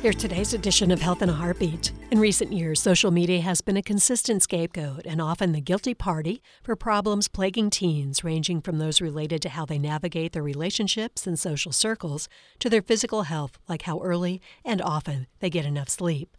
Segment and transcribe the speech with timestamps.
[0.00, 1.92] Here's today's edition of Health in a Heartbeat.
[2.10, 6.42] In recent years, social media has been a consistent scapegoat and often the guilty party
[6.62, 11.38] for problems plaguing teens, ranging from those related to how they navigate their relationships and
[11.38, 12.30] social circles
[12.60, 16.34] to their physical health, like how early and often they get enough sleep.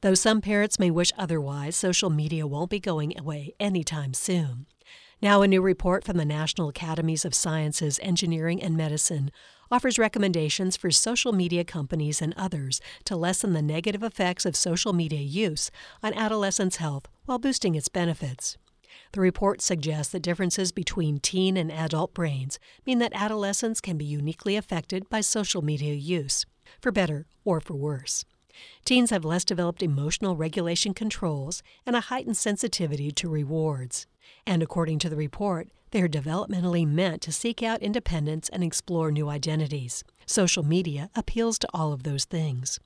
[0.00, 4.66] Though some parents may wish otherwise, social media won't be going away anytime soon.
[5.22, 9.30] Now, a new report from the National Academies of Sciences, Engineering, and Medicine
[9.70, 14.94] offers recommendations for social media companies and others to lessen the negative effects of social
[14.94, 15.70] media use
[16.02, 18.56] on adolescents' health while boosting its benefits.
[19.12, 24.06] The report suggests that differences between teen and adult brains mean that adolescents can be
[24.06, 26.46] uniquely affected by social media use,
[26.80, 28.24] for better or for worse.
[28.86, 34.06] Teens have less developed emotional regulation controls and a heightened sensitivity to rewards.
[34.46, 39.10] And according to the report, they are developmentally meant to seek out independence and explore
[39.10, 40.04] new identities.
[40.26, 42.78] Social media appeals to all of those things.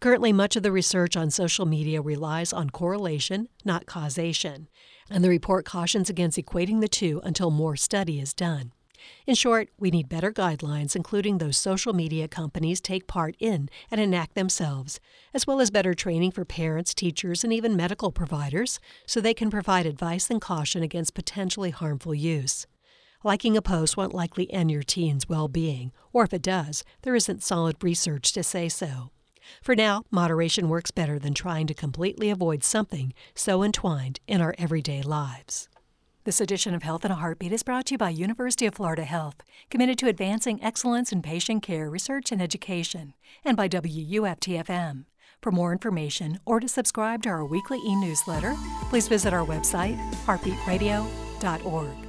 [0.00, 4.68] Currently, much of the research on social media relies on correlation, not causation,
[5.08, 8.72] and the report cautions against equating the two until more study is done.
[9.26, 14.00] In short, we need better guidelines, including those social media companies take part in and
[14.00, 15.00] enact themselves,
[15.32, 19.50] as well as better training for parents, teachers, and even medical providers so they can
[19.50, 22.66] provide advice and caution against potentially harmful use.
[23.22, 27.14] Liking a post won't likely end your teen's well being, or if it does, there
[27.14, 29.10] isn't solid research to say so.
[29.62, 34.54] For now, moderation works better than trying to completely avoid something so entwined in our
[34.58, 35.68] everyday lives.
[36.24, 39.04] This edition of Health in a Heartbeat is brought to you by University of Florida
[39.04, 43.12] Health, committed to advancing excellence in patient care, research, and education,
[43.44, 45.04] and by WUFTFM.
[45.42, 48.54] For more information or to subscribe to our weekly e newsletter,
[48.88, 52.03] please visit our website, heartbeatradio.org.